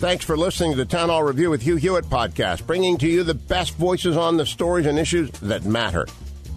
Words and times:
Thanks 0.00 0.24
for 0.24 0.34
listening 0.34 0.70
to 0.70 0.78
the 0.78 0.86
Town 0.86 1.10
Hall 1.10 1.22
Review 1.22 1.50
with 1.50 1.60
Hugh 1.60 1.76
Hewitt 1.76 2.06
podcast, 2.06 2.66
bringing 2.66 2.96
to 2.96 3.06
you 3.06 3.22
the 3.22 3.34
best 3.34 3.74
voices 3.74 4.16
on 4.16 4.38
the 4.38 4.46
stories 4.46 4.86
and 4.86 4.98
issues 4.98 5.30
that 5.40 5.66
matter. 5.66 6.06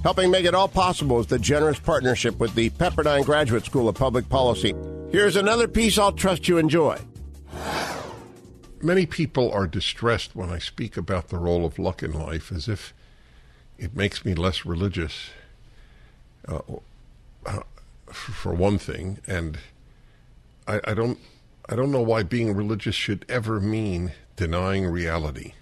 Helping 0.02 0.32
make 0.32 0.46
it 0.46 0.56
all 0.56 0.70
possible 0.70 1.20
is 1.20 1.28
the 1.28 1.38
generous 1.38 1.78
partnership 1.78 2.40
with 2.40 2.56
the 2.56 2.70
Pepperdine 2.70 3.26
Graduate 3.26 3.66
School 3.66 3.90
of 3.90 3.96
Public 3.96 4.30
Policy. 4.30 4.74
Here's 5.12 5.36
another 5.36 5.68
piece 5.68 5.98
I'll 5.98 6.14
trust 6.14 6.48
you 6.48 6.58
enjoy. 6.58 6.98
Many 8.82 9.06
people 9.06 9.52
are 9.52 9.68
distressed 9.68 10.38
when 10.38 10.50
I 10.50 10.58
speak 10.58 10.96
about 10.96 11.28
the 11.28 11.38
role 11.38 11.66
of 11.66 11.78
luck 11.78 12.02
in 12.02 12.14
life 12.14 12.50
as 12.50 12.70
if 12.70 12.94
it 13.78 13.94
makes 13.94 14.24
me 14.24 14.36
less 14.36 14.66
religious, 14.66 15.32
uh, 16.48 16.62
uh, 17.46 17.60
for 18.06 18.54
one 18.54 18.78
thing, 18.78 19.18
and 19.28 19.58
I, 20.66 20.80
I 20.86 20.94
don't 20.94 21.20
I 21.70 21.76
don't 21.76 21.92
know 21.92 22.02
why 22.02 22.24
being 22.24 22.56
religious 22.56 22.96
should 22.96 23.26
ever 23.30 23.60
mean 23.60 24.12
denying 24.36 24.86
reality. 24.86 25.54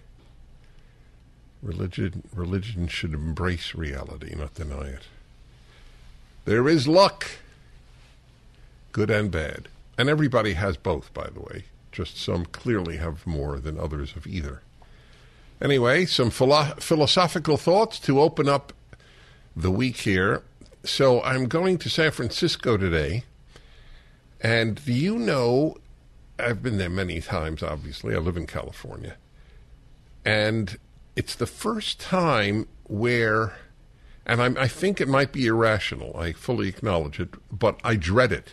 Religion, 1.62 2.24
religion 2.34 2.88
should 2.88 3.13
embrace 3.13 3.76
reality, 3.76 4.34
not 4.35 4.55
deny 4.55 4.88
it. 4.88 5.04
There 6.46 6.68
is 6.68 6.88
luck, 6.88 7.27
good 8.91 9.12
and 9.12 9.30
bad. 9.30 9.68
And 9.98 10.10
everybody 10.10 10.54
has 10.54 10.76
both, 10.76 11.13
by 11.13 11.30
the 11.30 11.40
way. 11.40 11.66
Just 11.91 12.18
some 12.18 12.46
clearly 12.46 12.98
have 12.98 13.27
more 13.27 13.60
than 13.60 13.80
others 13.80 14.15
of 14.15 14.26
either. 14.26 14.62
Anyway, 15.62 16.05
some 16.05 16.32
philo- 16.32 16.74
philosophical 16.80 17.58
thoughts 17.58 17.99
to 17.99 18.20
open 18.20 18.49
up 18.49 18.74
the 19.55 19.70
week 19.70 19.98
here. 19.98 20.41
So 20.84 21.21
I'm 21.21 21.48
going 21.48 21.77
to 21.80 21.90
San 21.90 22.10
Francisco 22.10 22.77
today. 22.77 23.26
And 24.40 24.84
do 24.84 24.93
you 24.93 25.20
know 25.20 25.77
I've 26.40 26.63
been 26.63 26.77
there 26.77 26.90
many 26.90 27.21
times, 27.21 27.62
obviously. 27.62 28.15
I 28.15 28.20
live 28.20 28.37
in 28.37 28.48
California. 28.48 29.15
And 30.26 30.77
it's 31.15 31.35
the 31.35 31.48
first 31.48 31.99
time 31.99 32.68
where, 32.84 33.54
and 34.26 34.41
I'm, 34.41 34.57
i 34.57 34.68
think 34.68 35.02
it 35.02 35.07
might 35.07 35.32
be 35.32 35.48
irrational, 35.48 36.15
I 36.18 36.34
fully 36.34 36.68
acknowledge 36.68 37.20
it, 37.20 37.29
but 37.52 37.79
I 37.84 37.96
dread 37.96 38.32
it. 38.32 38.49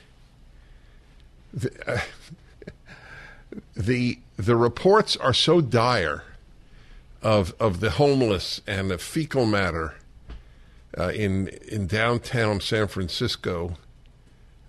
The, 1.52 1.70
uh, 1.86 2.00
the, 3.76 4.18
the 4.36 4.56
reports 4.56 5.16
are 5.16 5.34
so 5.34 5.60
dire 5.60 6.24
of, 7.22 7.54
of 7.58 7.80
the 7.80 7.90
homeless 7.90 8.60
and 8.66 8.90
the 8.90 8.98
fecal 8.98 9.46
matter 9.46 9.94
uh, 10.96 11.08
in, 11.08 11.48
in 11.68 11.86
downtown 11.86 12.60
San 12.60 12.88
Francisco 12.88 13.76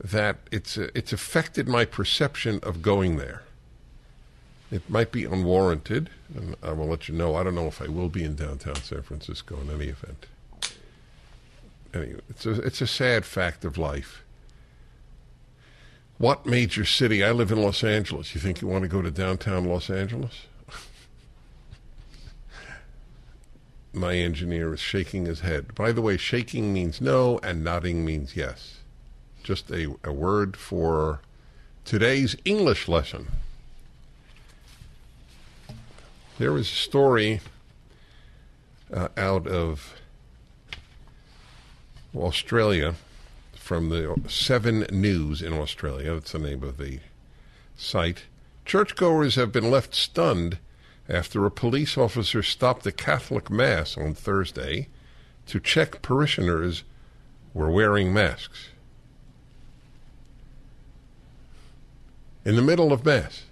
that 0.04 0.38
it's 0.52 0.78
uh, 0.78 0.90
it's 0.96 1.12
affected 1.12 1.68
my 1.68 1.86
perception 1.86 2.60
of 2.64 2.82
going 2.82 3.18
there. 3.18 3.44
It 4.72 4.90
might 4.90 5.12
be 5.12 5.26
unwarranted, 5.26 6.10
and 6.36 6.56
I 6.62 6.72
will 6.72 6.88
let 6.88 7.10
you 7.10 7.16
know. 7.16 7.36
I 7.36 7.44
don't 7.44 7.56
know 7.56 7.68
if 7.68 7.82
I 7.82 7.88
will 7.88 8.10
be 8.10 8.24
in 8.24 8.36
downtown 8.36 8.76
San 8.76 9.02
Francisco 9.02 9.60
in 9.60 9.70
any 9.70 9.88
event. 9.88 10.28
Anyway, 11.94 12.22
it's 12.30 12.46
a 12.46 12.52
it's 12.62 12.82
a 12.82 12.88
sad 12.88 13.26
fact 13.26 13.66
of 13.66 13.78
life. 13.78 14.24
What 16.18 16.46
major 16.46 16.86
city? 16.86 17.24
I 17.24 17.32
live 17.32 17.52
in 17.52 17.62
Los 17.62 17.84
Angeles. 17.84 18.36
You 18.36 18.42
think 18.42 18.62
you 18.62 18.68
want 18.68 18.84
to 18.84 18.90
go 18.90 19.02
to 19.02 19.10
downtown 19.10 19.66
Los 19.66 19.90
Angeles? 19.90 20.48
My 23.94 24.16
engineer 24.16 24.74
is 24.74 24.82
shaking 24.82 25.26
his 25.26 25.40
head. 25.40 25.74
By 25.76 25.94
the 25.94 26.02
way, 26.02 26.18
shaking 26.18 26.74
means 26.74 27.00
no, 27.02 27.40
and 27.42 27.64
nodding 27.64 28.06
means 28.06 28.36
yes 28.36 28.80
just 29.44 29.72
a, 29.72 29.94
a 30.04 30.12
word 30.12 30.56
for 30.58 31.22
today's 31.86 32.36
English 32.46 32.88
lesson. 32.88 33.28
There 36.38 36.56
is 36.58 36.72
a 36.72 36.76
story 36.76 37.42
uh, 38.94 39.10
out 39.18 39.48
of 39.48 39.96
Australia 42.16 42.96
from 43.54 43.90
the 43.90 44.16
Seven 44.28 44.86
News 44.92 45.42
in 45.42 45.54
Australia. 45.54 46.14
That's 46.14 46.32
the 46.32 46.40
name 46.40 46.64
of 46.64 46.78
the 46.78 47.00
site. 47.76 48.24
Churchgoers 48.66 49.36
have 49.36 49.52
been 49.52 49.70
left 49.70 49.94
stunned 49.94 50.58
after 51.08 51.46
a 51.46 51.52
police 51.52 51.98
officer 51.98 52.44
stopped 52.44 52.86
a 52.86 52.92
Catholic 52.92 53.50
Mass 53.50 53.98
on 53.98 54.14
Thursday 54.14 54.88
to 55.48 55.60
check 55.60 56.02
parishioners 56.02 56.84
were 57.54 57.70
wearing 57.70 58.14
masks. 58.14 58.70
In 62.50 62.56
the 62.56 62.64
middle 62.64 62.92
of 62.92 63.06
Mass. 63.06 63.44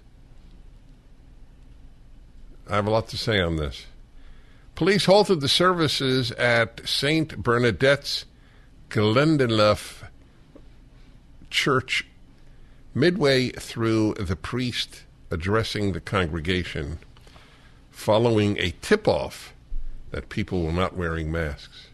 I 2.68 2.74
have 2.74 2.88
a 2.88 2.90
lot 2.90 3.06
to 3.10 3.16
say 3.16 3.40
on 3.40 3.54
this. 3.54 3.86
Police 4.74 5.04
halted 5.04 5.40
the 5.40 5.48
services 5.48 6.32
at 6.32 6.86
St. 6.86 7.40
Bernadette's 7.40 8.24
Glendalough 8.90 10.02
Church 11.48 12.08
midway 12.92 13.50
through 13.50 14.14
the 14.14 14.34
priest 14.34 15.04
addressing 15.30 15.92
the 15.92 16.00
congregation 16.00 16.98
following 17.92 18.58
a 18.58 18.72
tip 18.82 19.06
off 19.06 19.54
that 20.10 20.28
people 20.28 20.64
were 20.64 20.72
not 20.72 20.96
wearing 20.96 21.30
masks. 21.30 21.86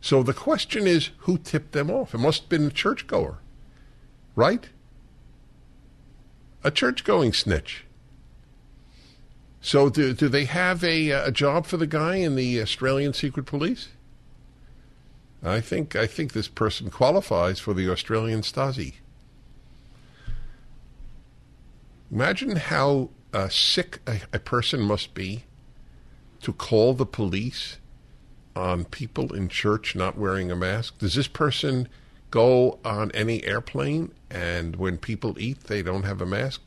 So 0.00 0.22
the 0.22 0.32
question 0.32 0.86
is 0.86 1.10
who 1.18 1.36
tipped 1.36 1.72
them 1.72 1.90
off? 1.90 2.14
It 2.14 2.18
must 2.18 2.44
have 2.44 2.48
been 2.48 2.68
a 2.68 2.70
churchgoer, 2.70 3.36
right? 4.34 4.70
A 6.64 6.70
church 6.70 7.04
going 7.04 7.32
snitch. 7.32 7.84
So, 9.60 9.88
do, 9.88 10.12
do 10.12 10.28
they 10.28 10.44
have 10.44 10.82
a, 10.82 11.10
a 11.10 11.30
job 11.30 11.66
for 11.66 11.76
the 11.76 11.86
guy 11.86 12.16
in 12.16 12.34
the 12.34 12.60
Australian 12.60 13.12
Secret 13.12 13.46
Police? 13.46 13.88
I 15.42 15.60
think 15.60 15.96
I 15.96 16.06
think 16.06 16.32
this 16.32 16.48
person 16.48 16.90
qualifies 16.90 17.58
for 17.58 17.74
the 17.74 17.90
Australian 17.90 18.42
Stasi. 18.42 18.94
Imagine 22.10 22.56
how 22.56 23.10
uh, 23.32 23.48
sick 23.48 24.00
a, 24.06 24.20
a 24.32 24.38
person 24.38 24.80
must 24.80 25.14
be 25.14 25.44
to 26.42 26.52
call 26.52 26.94
the 26.94 27.06
police 27.06 27.78
on 28.54 28.84
people 28.84 29.32
in 29.32 29.48
church 29.48 29.96
not 29.96 30.18
wearing 30.18 30.50
a 30.50 30.56
mask. 30.56 30.98
Does 30.98 31.14
this 31.14 31.28
person 31.28 31.88
go 32.32 32.80
on 32.84 33.12
any 33.12 33.44
airplane 33.44 34.10
and 34.30 34.74
when 34.76 34.98
people 34.98 35.38
eat, 35.38 35.64
they 35.64 35.82
don't 35.82 36.02
have 36.02 36.20
a 36.20 36.26
mask? 36.26 36.60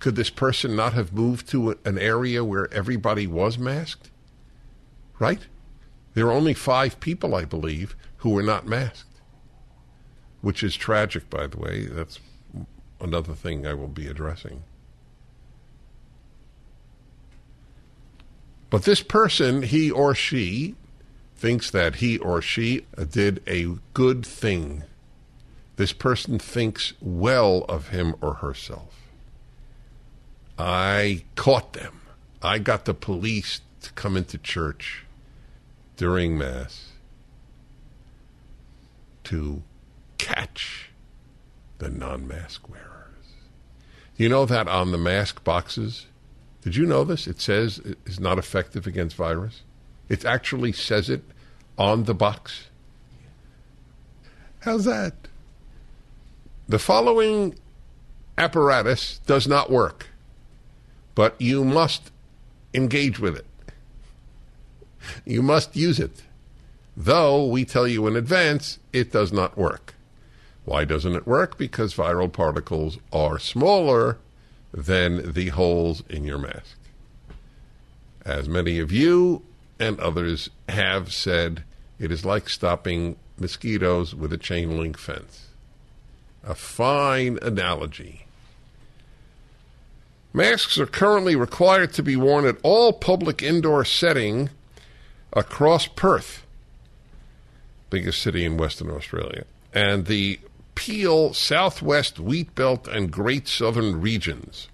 Could 0.00 0.16
this 0.16 0.30
person 0.30 0.74
not 0.74 0.94
have 0.94 1.12
moved 1.12 1.48
to 1.50 1.78
an 1.84 1.98
area 1.98 2.42
where 2.42 2.72
everybody 2.74 3.26
was 3.26 3.58
masked? 3.58 4.10
Right? 5.20 5.46
There 6.14 6.26
are 6.26 6.32
only 6.32 6.54
five 6.54 6.98
people, 7.00 7.34
I 7.34 7.44
believe, 7.44 7.94
who 8.18 8.30
were 8.30 8.42
not 8.42 8.66
masked, 8.66 9.20
which 10.40 10.62
is 10.62 10.74
tragic, 10.74 11.28
by 11.28 11.46
the 11.46 11.58
way. 11.58 11.86
That's 11.86 12.18
another 13.00 13.34
thing 13.34 13.66
I 13.66 13.74
will 13.74 13.88
be 13.88 14.06
addressing. 14.06 14.64
But 18.70 18.84
this 18.84 19.02
person, 19.02 19.62
he 19.62 19.90
or 19.90 20.14
she, 20.14 20.76
thinks 21.36 21.70
that 21.70 21.96
he 21.96 22.18
or 22.18 22.40
she 22.40 22.86
did 23.10 23.42
a 23.46 23.76
good 23.92 24.24
thing 24.24 24.84
this 25.76 25.92
person 25.92 26.38
thinks 26.38 26.92
well 27.00 27.64
of 27.68 27.88
him 27.88 28.14
or 28.20 28.34
herself. 28.34 28.94
I 30.58 31.24
caught 31.34 31.72
them. 31.72 32.00
I 32.42 32.58
got 32.58 32.84
the 32.84 32.94
police 32.94 33.60
to 33.82 33.92
come 33.92 34.16
into 34.16 34.38
church 34.38 35.04
during 35.96 36.38
Mass 36.38 36.92
to 39.24 39.62
catch 40.18 40.90
the 41.78 41.88
non 41.88 42.28
mask 42.28 42.68
wearers. 42.68 42.84
You 44.16 44.28
know 44.28 44.44
that 44.46 44.68
on 44.68 44.92
the 44.92 44.98
mask 44.98 45.42
boxes? 45.42 46.06
Did 46.62 46.76
you 46.76 46.86
know 46.86 47.04
this? 47.04 47.26
It 47.26 47.40
says 47.40 47.78
it 47.78 47.98
is 48.06 48.20
not 48.20 48.38
effective 48.38 48.86
against 48.86 49.16
virus. 49.16 49.62
It 50.08 50.24
actually 50.24 50.72
says 50.72 51.08
it 51.08 51.22
on 51.78 52.04
the 52.04 52.14
box. 52.14 52.68
How's 54.60 54.84
that? 54.84 55.14
The 56.68 56.78
following 56.78 57.58
apparatus 58.38 59.20
does 59.26 59.46
not 59.46 59.70
work, 59.70 60.08
but 61.14 61.38
you 61.40 61.64
must 61.64 62.10
engage 62.72 63.18
with 63.18 63.36
it. 63.36 63.46
You 65.24 65.42
must 65.42 65.76
use 65.76 66.00
it. 66.00 66.22
Though 66.96 67.44
we 67.44 67.64
tell 67.64 67.86
you 67.86 68.06
in 68.06 68.16
advance 68.16 68.78
it 68.92 69.12
does 69.12 69.32
not 69.32 69.58
work. 69.58 69.94
Why 70.64 70.84
doesn't 70.84 71.14
it 71.14 71.26
work? 71.26 71.58
Because 71.58 71.94
viral 71.94 72.32
particles 72.32 72.98
are 73.12 73.38
smaller 73.38 74.18
than 74.72 75.32
the 75.32 75.48
holes 75.48 76.02
in 76.08 76.24
your 76.24 76.38
mask. 76.38 76.78
As 78.24 78.48
many 78.48 78.78
of 78.78 78.90
you 78.90 79.42
and 79.78 79.98
others 80.00 80.50
have 80.68 81.12
said, 81.12 81.64
it 81.98 82.10
is 82.10 82.24
like 82.24 82.48
stopping 82.48 83.16
mosquitoes 83.38 84.14
with 84.14 84.32
a 84.32 84.38
chain 84.38 84.78
link 84.78 84.98
fence. 84.98 85.48
A 86.42 86.54
fine 86.54 87.38
analogy. 87.42 88.26
Masks 90.32 90.78
are 90.78 90.86
currently 90.86 91.36
required 91.36 91.92
to 91.92 92.02
be 92.02 92.16
worn 92.16 92.44
at 92.44 92.58
all 92.62 92.92
public 92.92 93.42
indoor 93.42 93.84
setting 93.84 94.50
across 95.32 95.86
Perth, 95.86 96.44
biggest 97.88 98.20
city 98.20 98.44
in 98.44 98.56
Western 98.56 98.90
Australia, 98.90 99.44
and 99.72 100.06
the 100.06 100.40
Peel, 100.74 101.32
Southwest 101.32 102.16
Wheatbelt, 102.16 102.88
and 102.88 103.12
Great 103.12 103.46
Southern 103.46 104.00
regions. 104.00 104.68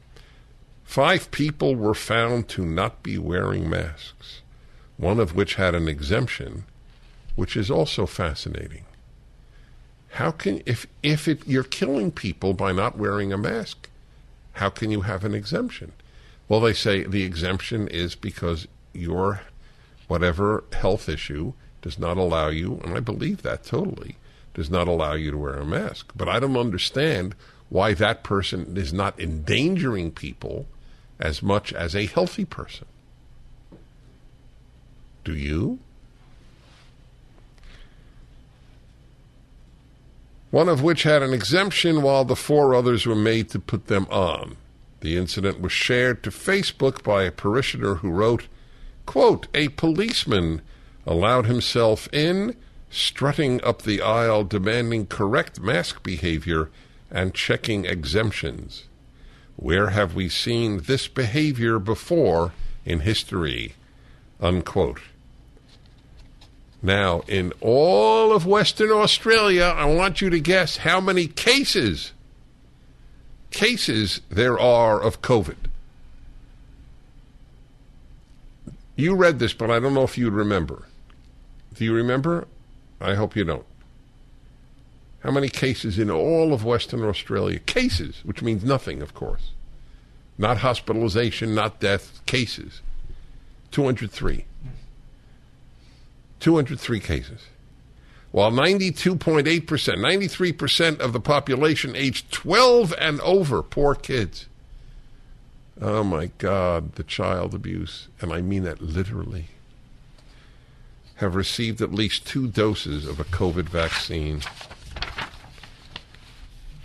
Five 0.83 1.31
people 1.31 1.77
were 1.77 1.95
found 1.95 2.49
to 2.49 2.65
not 2.65 3.03
be 3.03 3.19
wearing 3.19 3.69
masks, 3.69 4.40
one 5.01 5.19
of 5.19 5.35
which 5.35 5.55
had 5.55 5.75
an 5.75 5.89
exemption, 5.89 6.65
which 7.35 7.57
is 7.57 7.71
also 7.71 8.05
fascinating. 8.05 8.85
How 10.11 10.31
can 10.31 10.63
if 10.67 10.87
if 11.03 11.27
it, 11.27 11.47
you're 11.47 11.65
killing 11.65 12.11
people 12.11 12.53
by 12.53 12.73
not 12.73 12.99
wearing 12.99 13.33
a 13.33 13.39
mask, 13.39 13.89
how 14.55 14.69
can 14.69 14.91
you 14.91 15.03
have 15.03 15.25
an 15.25 15.35
exemption? 15.35 15.93
Well, 16.49 16.61
they 16.61 16.75
say 16.75 17.05
the 17.05 17.23
exemption 17.23 17.89
is 17.89 18.15
because 18.15 18.69
your 18.93 19.41
whatever 20.07 20.65
health 20.73 21.09
issue 21.09 21.55
does 21.81 21.99
not 21.99 22.19
allow 22.19 22.49
you, 22.49 22.81
and 22.85 22.95
I 22.95 23.01
believe 23.01 23.41
that 23.41 23.65
totally, 23.65 24.17
does 24.53 24.69
not 24.69 24.87
allow 24.87 25.15
you 25.15 25.31
to 25.31 25.39
wear 25.39 25.55
a 25.55 25.65
mask. 25.65 26.13
But 26.15 26.29
I 26.29 26.41
don't 26.41 26.57
understand 26.57 27.35
why 27.71 27.95
that 27.95 28.23
person 28.23 28.77
is 28.77 28.93
not 28.93 29.19
endangering 29.19 30.11
people 30.11 30.67
as 31.19 31.43
much 31.43 31.73
as 31.73 31.95
a 31.95 32.07
healthy 32.07 32.45
person. 32.45 32.87
Do 35.31 35.37
you? 35.37 35.79
One 40.51 40.69
of 40.69 40.83
which 40.83 41.05
had 41.05 41.23
an 41.23 41.33
exemption 41.33 42.03
while 42.03 42.25
the 42.25 42.35
four 42.35 42.75
others 42.75 43.07
were 43.07 43.15
made 43.15 43.49
to 43.51 43.61
put 43.61 43.87
them 43.87 44.09
on. 44.11 44.57
The 45.03 45.17
incident 45.17 45.61
was 45.61 45.71
shared 45.71 46.25
to 46.25 46.31
Facebook 46.31 47.05
by 47.05 47.23
a 47.23 47.31
parishioner 47.31 47.97
who 47.97 48.11
wrote, 48.11 48.49
quote, 49.07 49.47
A 49.55 49.69
policeman 49.69 50.63
allowed 51.07 51.47
himself 51.47 52.09
in, 52.13 52.57
strutting 52.91 53.63
up 53.63 53.83
the 53.83 54.03
aisle, 54.03 54.43
demanding 54.43 55.07
correct 55.07 55.61
mask 55.61 56.03
behavior 56.03 56.71
and 57.09 57.35
checking 57.35 57.85
exemptions. 57.85 58.89
Where 59.55 59.91
have 59.91 60.17
we 60.17 60.29
seen 60.29 60.79
this 60.79 61.07
behavior 61.07 61.79
before 61.79 62.53
in 62.85 63.01
history? 63.01 63.75
Unquote. 64.41 65.03
Now, 66.83 67.23
in 67.29 67.53
all 67.61 68.33
of 68.33 68.47
Western 68.47 68.91
Australia, 68.91 69.75
I 69.77 69.85
want 69.85 70.21
you 70.21 70.31
to 70.31 70.41
guess 70.41 70.79
how 70.79 71.01
many 71.01 71.27
cases 71.27 72.13
cases 73.51 74.21
there 74.31 74.59
are 74.59 75.01
of 75.01 75.23
COVID. 75.23 75.57
You 78.97 79.15
read 79.15 79.39
this, 79.39 79.53
but 79.53 79.71
I 79.71 79.81
don't 79.81 79.95
know 79.95 80.05
if 80.05 80.17
you 80.17 80.31
remember. 80.31 80.85
Do 81.75 81.85
you 81.85 81.93
remember? 81.93 82.47
I 83.01 83.15
hope 83.15 83.35
you 83.35 83.45
don't. 83.45 83.65
How 85.21 85.31
many 85.31 85.49
cases 85.49 85.99
in 85.99 86.11
all 86.11 86.53
of 86.53 86.65
Western 86.65 87.03
Australia? 87.03 87.59
Cases, 87.59 88.21
which 88.25 88.43
means 88.43 88.65
nothing, 88.65 89.03
of 89.03 89.15
course. 89.15 89.51
Not 90.39 90.59
hospitalization, 90.59 91.55
not 91.55 91.81
death, 91.81 92.25
cases. 92.27 92.81
203. 93.71 94.45
203 96.41 97.01
cases. 97.01 97.47
While 98.33 98.53
92.8%, 98.53 99.65
93% 99.65 101.01
of 101.01 101.13
the 101.13 101.21
population 101.21 101.97
aged 101.97 102.31
12 102.31 102.95
and 102.99 103.21
over, 103.21 103.63
poor 103.63 103.95
kids. 103.95 104.47
Oh 105.81 106.05
my 106.05 106.27
God, 106.39 106.95
the 106.95 107.03
child 107.03 107.55
abuse, 107.55 108.09
and 108.21 108.33
I 108.33 108.41
mean 108.41 108.63
that 108.65 108.83
literally, 108.83 109.47
have 111.17 111.35
received 111.35 111.81
at 111.81 111.93
least 111.93 112.27
two 112.27 112.47
doses 112.47 113.07
of 113.07 113.19
a 113.19 113.25
COVID 113.25 113.69
vaccine. 113.69 114.43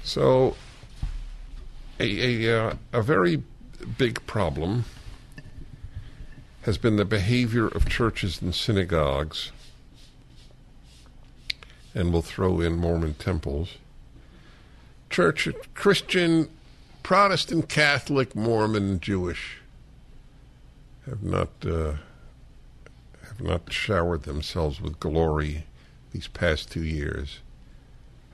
So, 0.04 0.56
a, 2.00 2.46
a, 2.46 2.68
uh, 2.68 2.76
a 2.92 3.02
very 3.02 3.44
big 3.98 4.26
problem 4.26 4.86
has 6.66 6.80
been 6.80 6.96
the 6.96 7.06
behavior 7.06 7.68
of 7.68 7.88
churches 7.88 8.42
and 8.42 8.56
synagogues, 8.56 9.52
and 11.94 12.12
we'll 12.12 12.24
throw 12.24 12.60
in 12.60 12.76
Mormon 12.76 13.14
temples. 13.14 13.78
Church, 15.12 15.48
Christian, 15.76 16.50
Protestant, 17.04 17.70
Catholic, 17.70 18.36
Mormon, 18.36 19.00
Jewish 19.00 19.60
have 21.06 21.22
not 21.22 21.50
uh, 21.64 21.94
have 23.28 23.40
not 23.40 23.72
showered 23.72 24.24
themselves 24.24 24.82
with 24.82 25.00
glory 25.00 25.66
these 26.12 26.28
past 26.28 26.72
two 26.72 26.84
years 26.84 27.40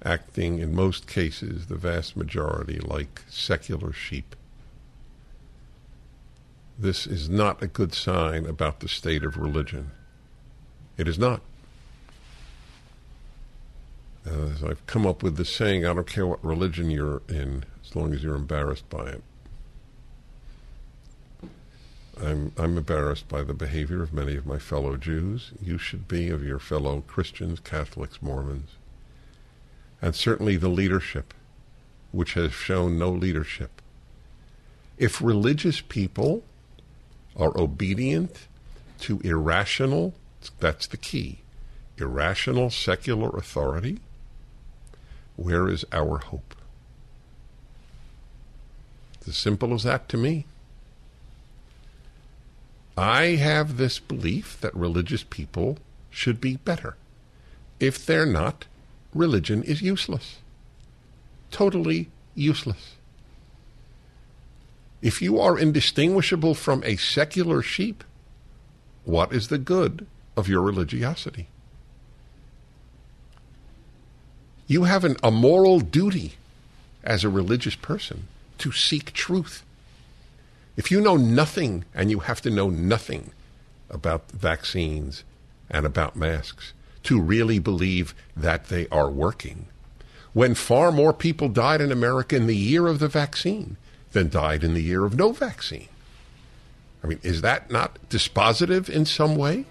acting 0.03 0.59
in 0.59 0.73
most 0.73 1.05
cases, 1.05 1.67
the 1.67 1.75
vast 1.75 2.15
majority, 2.15 2.79
like 2.79 3.21
secular 3.29 3.93
sheep. 3.93 4.35
This 6.81 7.05
is 7.05 7.29
not 7.29 7.61
a 7.61 7.67
good 7.67 7.93
sign 7.93 8.47
about 8.47 8.79
the 8.79 8.87
state 8.89 9.23
of 9.23 9.37
religion. 9.37 9.91
It 10.97 11.07
is 11.07 11.19
not. 11.19 11.41
Uh, 14.25 14.49
I've 14.67 14.85
come 14.87 15.05
up 15.05 15.21
with 15.21 15.37
the 15.37 15.45
saying 15.45 15.85
I 15.85 15.93
don't 15.93 16.07
care 16.07 16.25
what 16.25 16.43
religion 16.43 16.89
you're 16.89 17.21
in, 17.29 17.65
as 17.85 17.95
long 17.95 18.13
as 18.13 18.23
you're 18.23 18.35
embarrassed 18.35 18.89
by 18.89 19.05
it. 19.09 19.23
I'm, 22.19 22.51
I'm 22.57 22.77
embarrassed 22.77 23.27
by 23.29 23.43
the 23.43 23.53
behavior 23.53 24.01
of 24.01 24.11
many 24.11 24.35
of 24.35 24.45
my 24.45 24.57
fellow 24.57 24.97
Jews. 24.97 25.51
You 25.61 25.77
should 25.77 26.07
be 26.07 26.29
of 26.29 26.43
your 26.43 26.59
fellow 26.59 27.03
Christians, 27.07 27.59
Catholics, 27.59 28.21
Mormons 28.21 28.71
and 30.01 30.15
certainly 30.15 30.57
the 30.57 30.69
leadership, 30.69 31.33
which 32.11 32.33
has 32.33 32.51
shown 32.51 32.97
no 32.97 33.09
leadership. 33.11 33.81
If 34.97 35.21
religious 35.21 35.79
people 35.79 36.43
are 37.35 37.57
obedient 37.57 38.47
to 39.01 39.19
irrational, 39.21 40.13
that's 40.59 40.87
the 40.87 40.97
key, 40.97 41.39
irrational 41.97 42.69
secular 42.69 43.29
authority, 43.29 43.99
where 45.35 45.69
is 45.69 45.85
our 45.91 46.17
hope? 46.19 46.55
It's 49.15 49.29
as 49.29 49.37
simple 49.37 49.73
as 49.73 49.83
that 49.83 50.09
to 50.09 50.17
me. 50.17 50.45
I 52.97 53.35
have 53.35 53.77
this 53.77 53.99
belief 53.99 54.59
that 54.61 54.75
religious 54.75 55.23
people 55.23 55.77
should 56.09 56.41
be 56.41 56.57
better. 56.57 56.97
If 57.79 58.05
they're 58.05 58.25
not, 58.25 58.65
religion 59.13 59.63
is 59.63 59.81
useless. 59.81 60.37
Totally 61.49 62.09
useless. 62.35 62.95
If 65.01 65.21
you 65.21 65.39
are 65.39 65.57
indistinguishable 65.57 66.53
from 66.53 66.83
a 66.83 66.95
secular 66.95 67.61
sheep, 67.61 68.03
what 69.03 69.33
is 69.33 69.47
the 69.47 69.57
good 69.57 70.05
of 70.37 70.47
your 70.47 70.61
religiosity? 70.61 71.47
You 74.67 74.83
have 74.83 75.03
an, 75.03 75.17
a 75.23 75.31
moral 75.31 75.79
duty 75.79 76.33
as 77.03 77.23
a 77.23 77.29
religious 77.29 77.75
person 77.75 78.27
to 78.59 78.71
seek 78.71 79.11
truth. 79.11 79.63
If 80.77 80.91
you 80.91 81.01
know 81.01 81.17
nothing, 81.17 81.83
and 81.93 82.11
you 82.11 82.19
have 82.19 82.41
to 82.41 82.49
know 82.49 82.69
nothing 82.69 83.31
about 83.89 84.31
vaccines 84.31 85.23
and 85.69 85.85
about 85.85 86.15
masks, 86.15 86.73
to 87.03 87.19
really 87.19 87.59
believe 87.59 88.13
that 88.37 88.67
they 88.67 88.87
are 88.89 89.09
working. 89.09 89.65
When 90.33 90.53
far 90.53 90.91
more 90.91 91.11
people 91.11 91.49
died 91.49 91.81
in 91.81 91.91
America 91.91 92.35
in 92.35 92.47
the 92.47 92.55
year 92.55 92.87
of 92.87 92.99
the 92.99 93.07
vaccine 93.07 93.75
than 94.11 94.29
died 94.29 94.63
in 94.63 94.73
the 94.73 94.83
year 94.83 95.05
of 95.05 95.15
no 95.15 95.31
vaccine. 95.31 95.87
I 97.03 97.07
mean, 97.07 97.19
is 97.23 97.41
that 97.41 97.71
not 97.71 97.97
dispositive 98.09 98.89
in 98.89 99.05
some 99.05 99.35
way? 99.35 99.65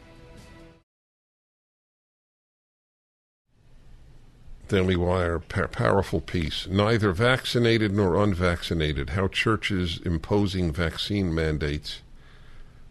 Daily 4.69 4.97
Wire, 4.97 5.41
pa- 5.41 5.67
powerful 5.67 6.21
piece. 6.21 6.69
Neither 6.69 7.13
vaccinated 7.13 7.93
nor 7.93 8.23
unvaccinated, 8.23 9.11
how 9.11 9.27
churches 9.27 10.01
imposing 10.05 10.73
vaccine 10.73 11.35
mandates 11.35 12.03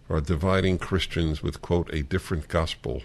are 0.09 0.19
dividing 0.19 0.77
Christians 0.77 1.41
with, 1.41 1.61
quote, 1.61 1.89
a 1.93 2.03
different 2.03 2.49
gospel. 2.49 3.03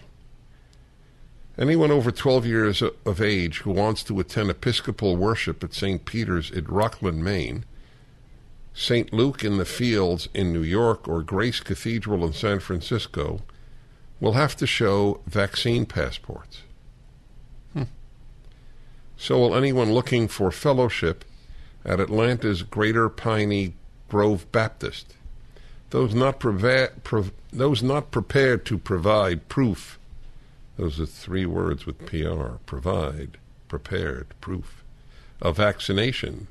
Anyone 1.56 1.92
over 1.92 2.10
12 2.10 2.46
years 2.46 2.82
of 2.82 3.20
age 3.20 3.58
who 3.60 3.70
wants 3.70 4.02
to 4.04 4.18
attend 4.18 4.50
Episcopal 4.50 5.16
worship 5.16 5.62
at 5.62 5.72
St. 5.72 6.04
Peter's 6.04 6.50
in 6.50 6.64
Rockland, 6.64 7.22
Maine, 7.22 7.64
St. 8.74 9.12
Luke 9.12 9.44
in 9.44 9.56
the 9.56 9.64
Fields 9.64 10.28
in 10.34 10.52
New 10.52 10.62
York, 10.62 11.08
or 11.08 11.22
Grace 11.22 11.60
Cathedral 11.60 12.24
in 12.24 12.32
San 12.32 12.60
Francisco 12.60 13.40
will 14.20 14.32
have 14.32 14.56
to 14.56 14.66
show 14.66 15.20
vaccine 15.26 15.86
passports. 15.86 16.62
Hmm. 17.72 17.84
So 19.16 19.38
will 19.38 19.54
anyone 19.54 19.92
looking 19.92 20.28
for 20.28 20.50
fellowship 20.50 21.24
at 21.84 22.00
Atlanta's 22.00 22.62
Greater 22.62 23.08
Piney 23.08 23.74
Grove 24.08 24.50
Baptist. 24.52 25.14
Those 25.90 26.14
not, 26.14 26.40
preva- 26.40 27.02
prov- 27.04 27.32
those 27.52 27.82
not 27.82 28.10
prepared 28.10 28.64
to 28.66 28.78
provide 28.78 29.48
proof 29.48 29.98
those 30.76 30.98
are 30.98 31.06
three 31.06 31.46
words 31.46 31.86
with 31.86 32.04
PR 32.06 32.56
provide, 32.66 33.38
prepared, 33.68 34.26
proof 34.40 34.82
of 35.40 35.56
vaccination 35.56 36.48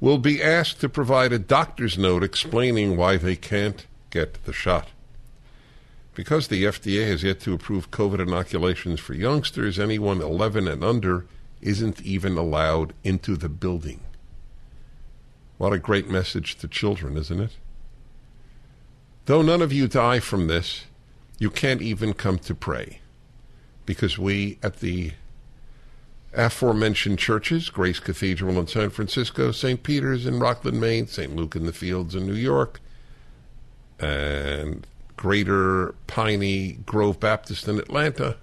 will 0.00 0.18
be 0.18 0.42
asked 0.42 0.80
to 0.80 0.88
provide 0.88 1.32
a 1.32 1.38
doctor's 1.38 1.96
note 1.96 2.22
explaining 2.22 2.96
why 2.96 3.16
they 3.16 3.36
can't 3.36 3.86
get 4.10 4.44
the 4.44 4.52
shot. 4.52 4.88
Because 6.14 6.48
the 6.48 6.64
FDA 6.64 7.06
has 7.08 7.22
yet 7.22 7.40
to 7.40 7.52
approve 7.52 7.90
COVID 7.90 8.20
inoculations 8.20 9.00
for 9.00 9.14
youngsters, 9.14 9.78
anyone 9.78 10.20
11 10.20 10.68
and 10.68 10.82
under 10.82 11.26
isn't 11.60 12.00
even 12.02 12.36
allowed 12.36 12.94
into 13.04 13.36
the 13.36 13.48
building. 13.48 14.00
What 15.58 15.72
a 15.72 15.78
great 15.78 16.08
message 16.08 16.56
to 16.56 16.68
children, 16.68 17.16
isn't 17.16 17.40
it? 17.40 17.52
Though 19.24 19.42
none 19.42 19.62
of 19.62 19.72
you 19.72 19.88
die 19.88 20.20
from 20.20 20.46
this, 20.46 20.84
you 21.38 21.50
can't 21.50 21.82
even 21.82 22.12
come 22.12 22.38
to 22.40 22.54
pray 22.54 23.00
because 23.84 24.18
we 24.18 24.58
at 24.62 24.80
the 24.80 25.12
aforementioned 26.36 27.18
churches, 27.18 27.70
Grace 27.70 27.98
Cathedral 27.98 28.58
in 28.58 28.66
San 28.66 28.90
Francisco, 28.90 29.50
St. 29.50 29.82
Peter's 29.82 30.26
in 30.26 30.38
Rockland, 30.38 30.80
Maine, 30.80 31.06
St. 31.06 31.34
Luke 31.34 31.56
in 31.56 31.66
the 31.66 31.72
Fields 31.72 32.14
in 32.14 32.26
New 32.26 32.34
York, 32.34 32.80
and 33.98 34.86
Greater 35.16 35.94
Piney 36.06 36.78
Grove 36.84 37.18
Baptist 37.18 37.66
in 37.66 37.78
Atlanta, 37.78 38.36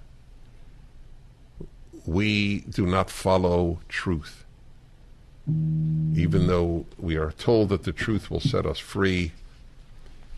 we 2.05 2.62
do 2.62 2.85
not 2.85 3.09
follow 3.09 3.79
truth. 3.88 4.43
Even 5.47 6.47
though 6.47 6.85
we 6.97 7.15
are 7.17 7.31
told 7.31 7.69
that 7.69 7.83
the 7.83 7.91
truth 7.91 8.31
will 8.31 8.39
set 8.39 8.65
us 8.65 8.79
free, 8.79 9.33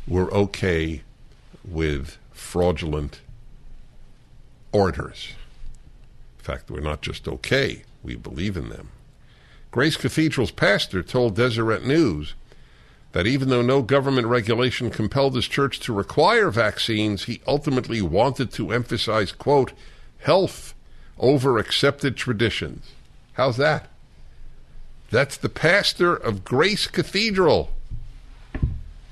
we're 0.07 0.31
okay 0.31 1.03
with 1.63 2.17
fraudulent 2.31 3.21
orders. 4.71 5.33
Fact, 6.45 6.69
we're 6.69 6.79
not 6.79 7.01
just 7.01 7.27
okay, 7.27 7.81
we 8.03 8.15
believe 8.15 8.55
in 8.55 8.69
them. 8.69 8.89
Grace 9.71 9.97
Cathedral's 9.97 10.51
pastor 10.51 11.01
told 11.01 11.35
Deseret 11.35 11.83
News 11.83 12.35
that 13.13 13.25
even 13.25 13.49
though 13.49 13.63
no 13.63 13.81
government 13.81 14.27
regulation 14.27 14.91
compelled 14.91 15.33
his 15.33 15.47
church 15.47 15.79
to 15.79 15.91
require 15.91 16.51
vaccines, 16.51 17.23
he 17.23 17.41
ultimately 17.47 17.99
wanted 17.99 18.51
to 18.51 18.71
emphasize, 18.71 19.31
quote, 19.31 19.73
health 20.19 20.75
over 21.17 21.57
accepted 21.57 22.15
traditions. 22.15 22.91
How's 23.33 23.57
that? 23.57 23.87
That's 25.09 25.37
the 25.37 25.49
pastor 25.49 26.15
of 26.15 26.45
Grace 26.45 26.85
Cathedral. 26.85 27.71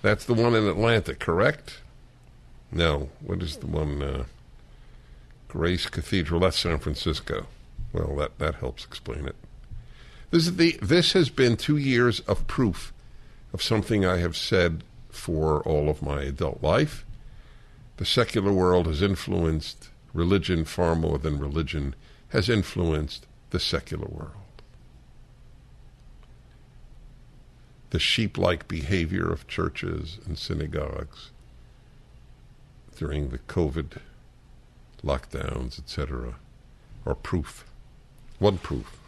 That's 0.03 0.25
the 0.25 0.35
one 0.35 0.53
in 0.53 0.67
Atlanta, 0.67 1.15
correct? 1.15 1.79
No. 2.71 3.09
What 3.21 3.41
is 3.41 3.57
the 3.57 3.65
one? 3.65 4.03
Uh, 4.03 4.23
Grace 5.53 5.87
Cathedral. 5.87 6.39
That's 6.39 6.57
San 6.57 6.79
Francisco. 6.79 7.45
Well, 7.93 8.15
that, 8.15 8.39
that 8.39 8.55
helps 8.55 8.85
explain 8.85 9.27
it. 9.27 9.35
This 10.31 10.47
is 10.47 10.55
the 10.55 10.79
this 10.81 11.13
has 11.13 11.29
been 11.29 11.57
two 11.57 11.77
years 11.77 12.21
of 12.21 12.47
proof 12.47 12.91
of 13.53 13.61
something 13.61 14.03
I 14.03 14.17
have 14.17 14.35
said 14.35 14.83
for 15.09 15.61
all 15.61 15.89
of 15.89 16.01
my 16.01 16.23
adult 16.23 16.63
life. 16.63 17.05
The 17.97 18.05
secular 18.05 18.51
world 18.51 18.87
has 18.87 19.03
influenced 19.03 19.89
religion 20.11 20.65
far 20.65 20.95
more 20.95 21.19
than 21.19 21.37
religion 21.37 21.93
has 22.29 22.49
influenced 22.49 23.27
the 23.51 23.59
secular 23.59 24.07
world. 24.07 24.31
The 27.91 27.99
sheep 27.99 28.39
like 28.39 28.67
behavior 28.67 29.31
of 29.31 29.47
churches 29.47 30.17
and 30.25 30.35
synagogues 30.35 31.29
during 32.97 33.29
the 33.29 33.37
COVID 33.37 33.99
lockdowns, 35.03 35.79
etc., 35.79 36.35
are 37.05 37.15
proof. 37.15 37.65
One 38.39 38.57
proof. 38.57 38.99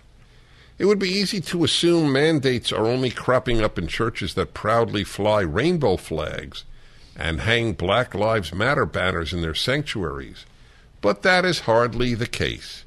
It 0.78 0.86
would 0.86 1.00
be 1.00 1.10
easy 1.10 1.40
to 1.42 1.64
assume 1.64 2.12
mandates 2.12 2.72
are 2.74 2.86
only 2.86 3.10
cropping 3.10 3.62
up 3.62 3.78
in 3.78 3.88
churches 3.88 4.34
that 4.34 4.54
proudly 4.54 5.06
fly 5.06 5.42
rainbow 5.42 5.96
flags 5.96 6.66
and 7.16 7.42
hang 7.42 7.74
Black 7.74 8.14
Lives 8.14 8.54
Matter 8.54 8.86
banners 8.86 9.34
in 9.34 9.42
their 9.42 9.56
sanctuaries, 9.56 10.46
but 11.00 11.22
that 11.22 11.46
is 11.46 11.62
hardly 11.62 12.14
the 12.14 12.28
case. 12.28 12.84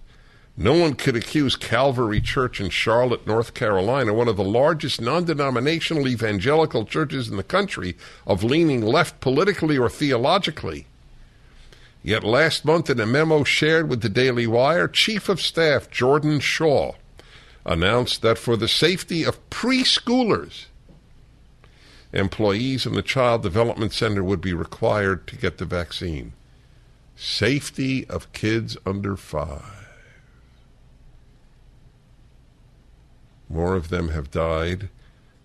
No 0.60 0.72
one 0.72 0.94
could 0.94 1.14
accuse 1.14 1.54
Calvary 1.54 2.20
Church 2.20 2.60
in 2.60 2.68
Charlotte, 2.68 3.28
North 3.28 3.54
Carolina, 3.54 4.12
one 4.12 4.26
of 4.26 4.36
the 4.36 4.42
largest 4.42 5.00
non 5.00 5.24
denominational 5.24 6.08
evangelical 6.08 6.84
churches 6.84 7.28
in 7.28 7.36
the 7.36 7.44
country, 7.44 7.96
of 8.26 8.42
leaning 8.42 8.82
left 8.82 9.20
politically 9.20 9.78
or 9.78 9.88
theologically. 9.88 10.87
Yet 12.08 12.24
last 12.24 12.64
month, 12.64 12.88
in 12.88 12.98
a 13.00 13.04
memo 13.04 13.44
shared 13.44 13.90
with 13.90 14.00
the 14.00 14.08
Daily 14.08 14.46
Wire, 14.46 14.88
Chief 14.88 15.28
of 15.28 15.42
Staff 15.42 15.90
Jordan 15.90 16.40
Shaw 16.40 16.94
announced 17.66 18.22
that 18.22 18.38
for 18.38 18.56
the 18.56 18.66
safety 18.66 19.24
of 19.24 19.46
preschoolers, 19.50 20.68
employees 22.14 22.86
in 22.86 22.94
the 22.94 23.02
Child 23.02 23.42
Development 23.42 23.92
Center 23.92 24.24
would 24.24 24.40
be 24.40 24.54
required 24.54 25.26
to 25.26 25.36
get 25.36 25.58
the 25.58 25.66
vaccine. 25.66 26.32
Safety 27.14 28.06
of 28.08 28.32
kids 28.32 28.78
under 28.86 29.14
five. 29.14 29.86
More 33.50 33.74
of 33.74 33.90
them 33.90 34.08
have 34.08 34.30
died 34.30 34.88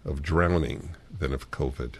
of 0.05 0.21
drowning 0.21 0.95
than 1.11 1.33
of 1.33 1.51
COVID. 1.51 1.95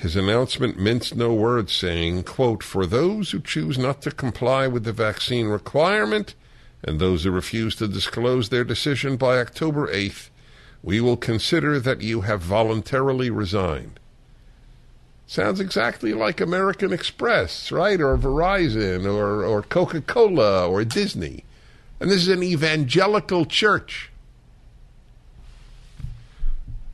His 0.00 0.16
announcement 0.16 0.78
minced 0.78 1.14
no 1.14 1.34
words, 1.34 1.74
saying, 1.74 2.22
quote, 2.22 2.62
For 2.62 2.86
those 2.86 3.32
who 3.32 3.40
choose 3.40 3.76
not 3.76 4.00
to 4.00 4.10
comply 4.10 4.66
with 4.66 4.84
the 4.84 4.94
vaccine 4.94 5.48
requirement 5.48 6.34
and 6.82 6.98
those 6.98 7.24
who 7.24 7.30
refuse 7.30 7.76
to 7.76 7.86
disclose 7.86 8.48
their 8.48 8.64
decision 8.64 9.18
by 9.18 9.38
October 9.38 9.88
8th, 9.88 10.30
we 10.82 11.02
will 11.02 11.18
consider 11.18 11.78
that 11.80 12.00
you 12.00 12.22
have 12.22 12.40
voluntarily 12.40 13.28
resigned. 13.28 14.00
Sounds 15.26 15.60
exactly 15.60 16.14
like 16.14 16.40
American 16.40 16.94
Express, 16.94 17.70
right? 17.70 18.00
Or 18.00 18.16
Verizon, 18.16 19.04
or, 19.04 19.44
or 19.44 19.60
Coca 19.60 20.00
Cola, 20.00 20.66
or 20.66 20.82
Disney. 20.82 21.44
And 22.00 22.10
this 22.10 22.22
is 22.22 22.28
an 22.28 22.42
evangelical 22.42 23.44
church. 23.44 24.10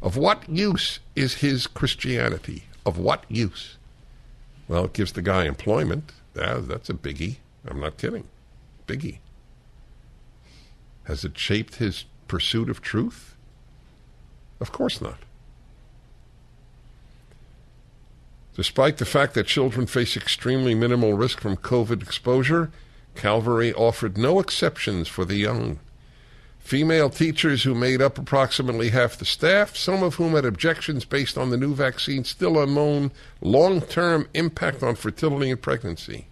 Of 0.02 0.16
what 0.16 0.48
use 0.48 0.98
is 1.14 1.34
his 1.34 1.68
Christianity? 1.68 2.64
Of 2.86 2.96
what 2.96 3.24
use? 3.28 3.76
Well, 4.68 4.84
it 4.86 4.92
gives 4.94 5.12
the 5.12 5.20
guy 5.20 5.44
employment. 5.44 6.12
Yeah, 6.36 6.60
that's 6.62 6.88
a 6.88 6.94
biggie. 6.94 7.36
I'm 7.68 7.80
not 7.80 7.98
kidding. 7.98 8.24
Biggie. 8.86 9.18
Has 11.04 11.24
it 11.24 11.36
shaped 11.36 11.76
his 11.76 12.04
pursuit 12.28 12.70
of 12.70 12.80
truth? 12.80 13.34
Of 14.60 14.70
course 14.72 15.00
not. 15.00 15.18
Despite 18.54 18.96
the 18.96 19.04
fact 19.04 19.34
that 19.34 19.46
children 19.46 19.86
face 19.86 20.16
extremely 20.16 20.74
minimal 20.74 21.14
risk 21.14 21.40
from 21.40 21.56
COVID 21.56 22.02
exposure, 22.02 22.70
Calvary 23.14 23.72
offered 23.74 24.16
no 24.16 24.38
exceptions 24.40 25.08
for 25.08 25.24
the 25.24 25.36
young. 25.36 25.78
Female 26.66 27.10
teachers 27.10 27.62
who 27.62 27.76
made 27.76 28.02
up 28.02 28.18
approximately 28.18 28.90
half 28.90 29.16
the 29.16 29.24
staff, 29.24 29.76
some 29.76 30.02
of 30.02 30.16
whom 30.16 30.32
had 30.32 30.44
objections 30.44 31.04
based 31.04 31.38
on 31.38 31.50
the 31.50 31.56
new 31.56 31.72
vaccine, 31.72 32.24
still 32.24 32.60
unknown 32.60 33.12
long 33.40 33.80
term 33.80 34.26
impact 34.34 34.82
on 34.82 34.96
fertility 34.96 35.48
and 35.48 35.62
pregnancy. 35.62 36.26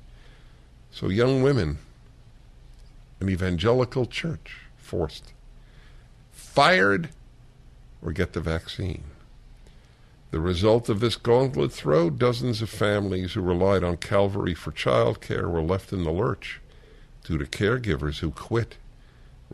So, 0.90 1.08
young 1.08 1.44
women, 1.44 1.78
an 3.20 3.30
evangelical 3.30 4.06
church 4.06 4.56
forced, 4.76 5.32
fired, 6.32 7.10
or 8.02 8.10
get 8.10 8.32
the 8.32 8.40
vaccine. 8.40 9.04
The 10.32 10.40
result 10.40 10.88
of 10.88 10.98
this 10.98 11.14
gauntlet 11.14 11.70
throw 11.70 12.10
dozens 12.10 12.60
of 12.60 12.70
families 12.70 13.34
who 13.34 13.40
relied 13.40 13.84
on 13.84 13.98
Calvary 13.98 14.54
for 14.54 14.72
child 14.72 15.20
care 15.20 15.48
were 15.48 15.62
left 15.62 15.92
in 15.92 16.02
the 16.02 16.10
lurch 16.10 16.60
due 17.22 17.38
to 17.38 17.44
caregivers 17.44 18.18
who 18.18 18.32
quit 18.32 18.78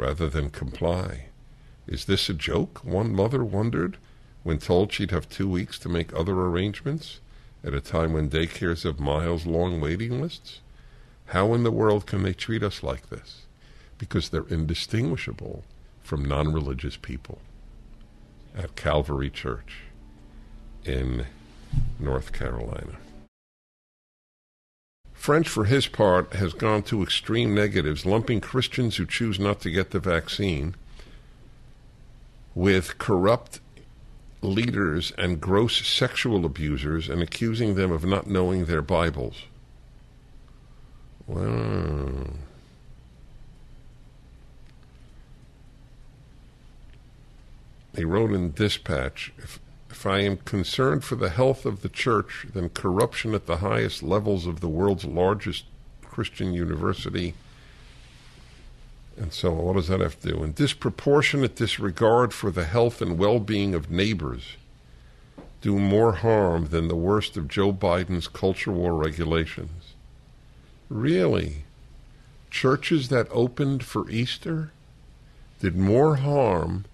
rather 0.00 0.28
than 0.30 0.48
comply. 0.48 1.26
Is 1.86 2.06
this 2.06 2.28
a 2.30 2.34
joke? 2.34 2.80
One 2.82 3.14
mother 3.14 3.44
wondered 3.44 3.98
when 4.42 4.58
told 4.58 4.92
she'd 4.92 5.10
have 5.10 5.28
two 5.28 5.48
weeks 5.48 5.78
to 5.80 5.88
make 5.88 6.14
other 6.14 6.32
arrangements 6.32 7.20
at 7.62 7.74
a 7.74 7.80
time 7.80 8.14
when 8.14 8.30
daycares 8.30 8.84
have 8.84 8.98
miles 8.98 9.44
long 9.44 9.78
waiting 9.80 10.20
lists. 10.20 10.60
How 11.26 11.52
in 11.52 11.64
the 11.64 11.70
world 11.70 12.06
can 12.06 12.22
they 12.22 12.32
treat 12.32 12.62
us 12.62 12.82
like 12.82 13.10
this? 13.10 13.42
Because 13.98 14.30
they're 14.30 14.48
indistinguishable 14.48 15.64
from 16.02 16.24
non 16.24 16.52
religious 16.52 16.96
people 16.96 17.38
at 18.56 18.76
Calvary 18.76 19.28
Church 19.28 19.82
in 20.84 21.26
North 21.98 22.32
Carolina. 22.32 22.96
French, 25.20 25.50
for 25.50 25.66
his 25.66 25.86
part, 25.86 26.32
has 26.32 26.54
gone 26.54 26.82
to 26.82 27.02
extreme 27.02 27.54
negatives, 27.54 28.06
lumping 28.06 28.40
Christians 28.40 28.96
who 28.96 29.04
choose 29.04 29.38
not 29.38 29.60
to 29.60 29.70
get 29.70 29.90
the 29.90 30.00
vaccine 30.00 30.74
with 32.54 32.96
corrupt 32.96 33.60
leaders 34.40 35.12
and 35.18 35.38
gross 35.38 35.86
sexual 35.86 36.46
abusers 36.46 37.10
and 37.10 37.20
accusing 37.20 37.74
them 37.74 37.92
of 37.92 38.02
not 38.02 38.28
knowing 38.28 38.64
their 38.64 38.80
Bibles. 38.80 39.42
Wow. 41.26 42.30
He 47.94 48.06
wrote 48.06 48.32
in 48.32 48.52
Dispatch 48.52 49.34
if, 49.36 49.60
if 50.00 50.06
I 50.06 50.20
am 50.20 50.38
concerned 50.38 51.04
for 51.04 51.14
the 51.14 51.28
health 51.28 51.66
of 51.66 51.82
the 51.82 51.88
church, 51.90 52.46
then 52.54 52.70
corruption 52.70 53.34
at 53.34 53.44
the 53.44 53.58
highest 53.58 54.02
levels 54.02 54.46
of 54.46 54.60
the 54.60 54.68
world's 54.68 55.04
largest 55.04 55.66
Christian 56.00 56.54
university. 56.54 57.34
And 59.18 59.30
so, 59.30 59.52
what 59.52 59.76
does 59.76 59.88
that 59.88 60.00
have 60.00 60.18
to 60.22 60.28
do? 60.30 60.42
And 60.42 60.54
disproportionate 60.54 61.54
disregard 61.54 62.32
for 62.32 62.50
the 62.50 62.64
health 62.64 63.02
and 63.02 63.18
well 63.18 63.40
being 63.40 63.74
of 63.74 63.90
neighbors 63.90 64.56
do 65.60 65.78
more 65.78 66.14
harm 66.14 66.68
than 66.68 66.88
the 66.88 66.96
worst 66.96 67.36
of 67.36 67.46
Joe 67.46 67.70
Biden's 67.70 68.26
culture 68.26 68.72
war 68.72 68.94
regulations. 68.94 69.92
Really? 70.88 71.64
Churches 72.50 73.10
that 73.10 73.28
opened 73.30 73.84
for 73.84 74.08
Easter 74.08 74.72
did 75.60 75.76
more 75.76 76.16
harm 76.16 76.86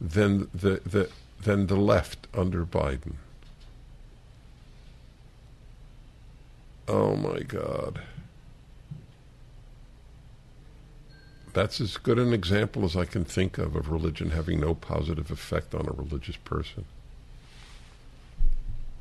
than 0.00 0.48
the, 0.54 0.80
the, 0.86 1.10
than 1.42 1.66
the 1.66 1.76
left 1.76 2.26
under 2.34 2.64
Biden. 2.64 3.14
Oh 6.88 7.16
my 7.16 7.40
God. 7.40 8.00
That's 11.52 11.80
as 11.80 11.96
good 11.96 12.18
an 12.18 12.32
example 12.32 12.84
as 12.84 12.96
I 12.96 13.04
can 13.04 13.24
think 13.24 13.58
of 13.58 13.76
of 13.76 13.90
religion 13.90 14.30
having 14.30 14.60
no 14.60 14.74
positive 14.74 15.30
effect 15.30 15.74
on 15.74 15.86
a 15.86 15.92
religious 15.92 16.36
person. 16.36 16.84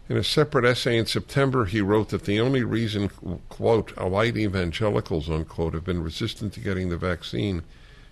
In 0.10 0.18
a 0.18 0.24
separate 0.24 0.66
essay 0.66 0.98
in 0.98 1.06
September, 1.06 1.66
he 1.66 1.80
wrote 1.80 2.10
that 2.10 2.26
the 2.26 2.42
only 2.42 2.64
reason, 2.64 3.10
quote, 3.48 3.98
white 3.98 4.36
evangelicals, 4.36 5.30
unquote, 5.30 5.74
have 5.74 5.86
been 5.86 6.04
resistant 6.04 6.52
to 6.54 6.60
getting 6.60 6.90
the 6.90 6.98
vaccine 6.98 7.64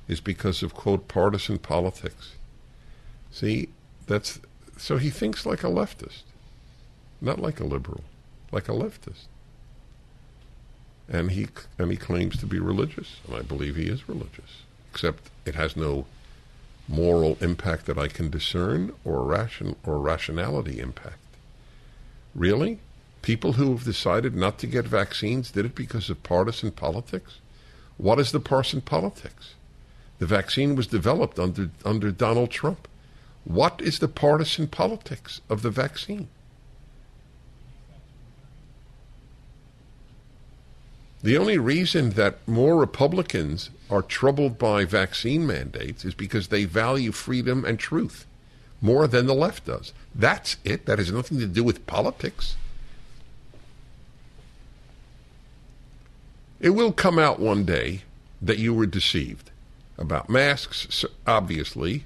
is 0.08 0.22
because 0.22 0.64
of, 0.64 0.74
quote, 0.74 1.10
partisan 1.10 1.58
politics. 1.58 2.36
See, 3.32 3.70
that's 4.10 4.40
so 4.76 4.98
he 4.98 5.10
thinks 5.10 5.46
like 5.46 5.64
a 5.64 5.68
leftist, 5.68 6.24
not 7.22 7.40
like 7.40 7.60
a 7.60 7.66
liberal, 7.66 8.04
like 8.52 8.68
a 8.68 8.74
leftist. 8.74 9.28
And 11.08 11.32
he 11.32 11.48
and 11.78 11.92
he 11.92 11.98
claims 11.98 12.38
to 12.38 12.46
be 12.46 12.60
religious, 12.60 13.18
and 13.26 13.36
I 13.36 13.42
believe 13.44 13.76
he 13.76 13.88
is 13.88 14.10
religious. 14.10 14.64
Except 14.92 15.30
it 15.46 15.56
has 15.56 15.78
no 15.78 16.08
moral 16.88 17.38
impact 17.40 17.86
that 17.86 18.00
I 18.00 18.08
can 18.08 18.32
discern 18.32 18.92
or 19.06 19.24
ration 19.24 19.76
or 19.86 20.00
rationality 20.00 20.80
impact. 20.80 21.20
Really? 22.34 22.80
People 23.22 23.54
who 23.54 23.72
have 23.72 23.84
decided 23.84 24.36
not 24.36 24.58
to 24.60 24.68
get 24.68 24.86
vaccines 24.86 25.52
did 25.52 25.66
it 25.66 25.76
because 25.76 26.10
of 26.10 26.24
partisan 26.24 26.72
politics? 26.72 27.38
What 27.98 28.20
is 28.20 28.32
the 28.32 28.40
partisan 28.40 28.82
politics? 28.82 29.54
The 30.18 30.26
vaccine 30.26 30.76
was 30.76 30.88
developed 30.88 31.38
under 31.38 31.70
under 31.86 32.12
Donald 32.12 32.50
Trump. 32.50 32.88
What 33.44 33.82
is 33.82 34.00
the 34.00 34.08
partisan 34.08 34.68
politics 34.68 35.42
of 35.50 35.62
the 35.62 35.72
vaccine? 35.72 36.28
The 41.22 41.38
only 41.38 41.58
reason 41.58 42.12
that 42.12 42.48
more 42.48 42.78
Republicans 42.78 43.72
are 43.90 44.02
troubled 44.02 44.58
by 44.58 44.86
vaccine 44.86 45.46
mandates 45.46 46.06
is 46.06 46.14
because 46.14 46.48
they 46.48 46.64
value 46.64 47.12
freedom 47.12 47.66
and 47.66 47.78
truth 47.78 48.26
more 48.82 49.08
than 49.08 49.26
the 49.26 49.34
left 49.34 49.66
does. 49.66 49.94
That's 50.16 50.58
it. 50.64 50.86
That 50.86 51.00
has 51.00 51.12
nothing 51.12 51.40
to 51.40 51.48
do 51.48 51.64
with 51.64 51.86
politics. 51.86 52.56
It 56.62 56.72
will 56.72 56.92
come 56.92 57.20
out 57.20 57.40
one 57.40 57.66
day 57.66 58.04
that 58.42 58.58
you 58.58 58.74
were 58.74 58.86
deceived 58.86 59.52
about 59.98 60.30
masks, 60.30 61.04
obviously, 61.28 62.06